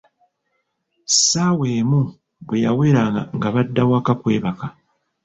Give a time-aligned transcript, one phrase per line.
[1.09, 1.99] Ssaawa emu
[2.45, 4.67] bwe yaweranga nga badda waka kwebaka.